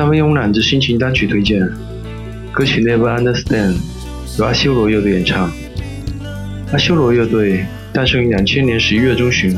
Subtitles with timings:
[0.00, 1.60] 他们慵懒之心情单曲推荐，
[2.52, 3.74] 歌曲《Never Understand》
[4.38, 5.52] 由阿修罗乐队演唱。
[6.72, 9.54] 阿修罗乐队诞生于两千年十一月中旬，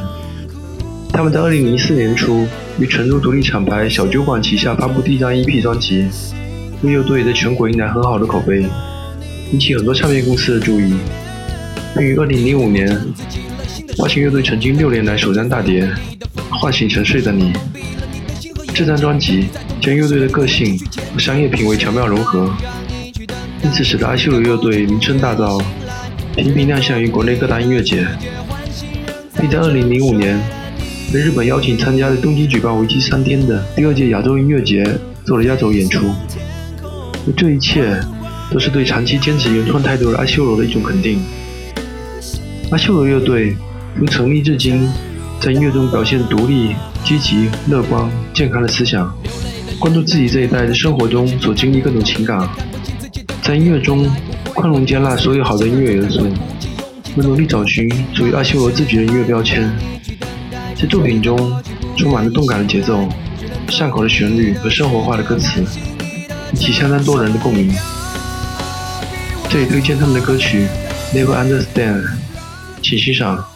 [1.12, 2.45] 他们在二零零四年初
[2.80, 6.09] 于成都独立厂牌小酒馆旗下发布第一张 EP 专辑，
[6.83, 8.66] 为乐队在全国迎来很好的口碑，
[9.52, 10.92] 引起很多唱片公司的注意，
[11.97, 12.88] 并于二零零五年
[13.97, 15.88] 发行乐队曾经六年来首张大碟
[16.59, 17.52] 《唤醒沉睡的你》。
[18.75, 19.49] 这张专辑
[19.83, 20.78] 将乐队的个性
[21.12, 22.51] 和商业品味巧妙融合，
[23.62, 25.62] 因此使得阿修罗乐队名声大噪，
[26.34, 28.06] 频频亮相于国内各大音乐节，
[29.39, 30.41] 并在2005年
[31.12, 34.83] 被日本邀请参加的东京举办为期三天的第二届亚洲音乐节
[35.27, 36.07] 做了压轴演出。
[37.27, 38.01] 而这一切
[38.51, 41.23] 都是对长期坚持原创态度的阿修罗的一种肯定。
[42.70, 43.55] 阿修罗乐队
[43.98, 44.89] 从成立至今，
[45.41, 46.75] 在音乐中表现独立。
[47.05, 49.12] 积极、乐观、健康的思想，
[49.78, 52.48] 关注自己这一代的生活中所经历各种情感，
[53.42, 54.08] 在音乐中
[54.55, 56.27] 宽容接纳所有好的音乐元素，
[57.14, 59.70] 并努力找寻属于阿修罗自己的音乐标签。
[60.75, 61.61] 在作品中
[61.97, 63.08] 充满了动感的节奏、
[63.69, 65.61] 上口的旋律和生活化的歌词，
[66.53, 67.73] 引起相当多人的共鸣。
[69.50, 70.67] 这里推荐他们的歌曲
[71.17, 72.03] 《Never Understand》，
[72.80, 73.52] 请欣赏。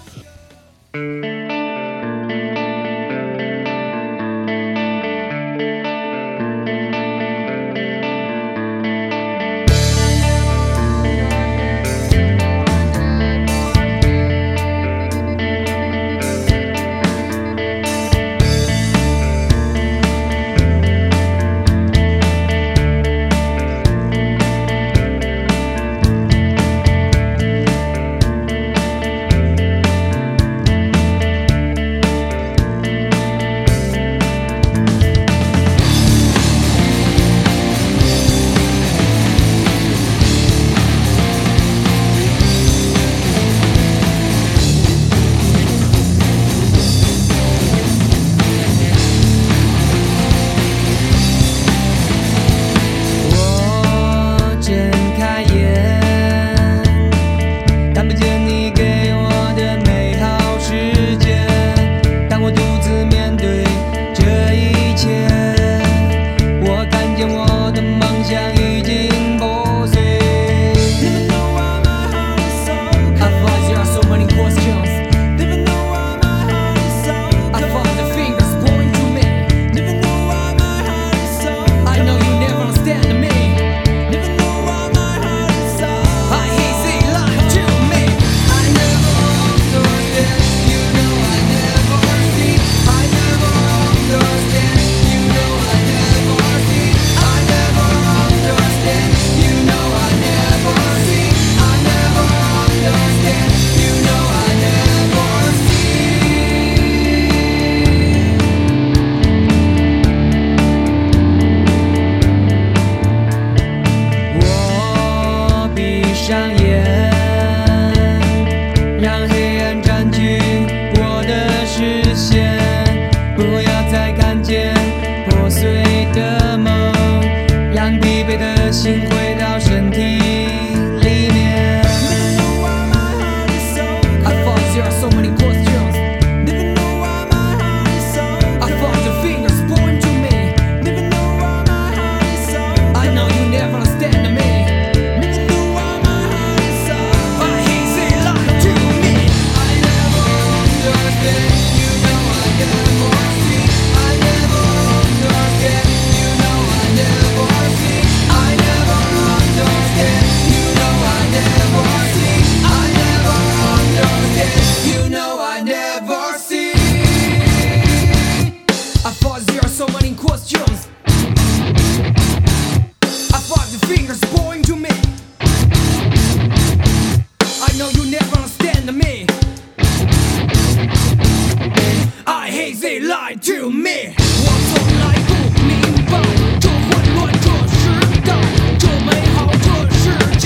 [183.47, 184.11] to me。
[184.43, 185.31] 我从来不
[185.63, 185.71] 明
[186.11, 186.13] 白
[186.59, 187.47] 这混乱这
[187.79, 187.87] 时
[188.25, 188.29] 代，
[188.77, 190.03] 这美好这世
[190.37, 190.45] 界，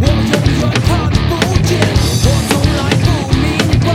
[0.00, 0.90] 我永远看
[1.30, 1.32] 不
[1.62, 1.70] 见。
[2.24, 3.08] 我从来不
[3.38, 3.46] 明
[3.78, 3.86] 白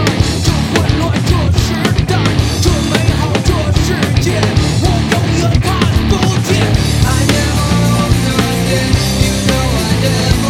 [0.45, 1.67] 这混乱这时
[2.07, 2.15] 代，
[2.61, 3.51] 这美好这
[3.83, 3.87] 世
[4.23, 4.39] 界，
[4.79, 5.67] 我永远看
[6.07, 6.13] 不
[6.47, 6.55] 见。
[7.03, 7.67] I never
[8.07, 10.44] understand, you know I never.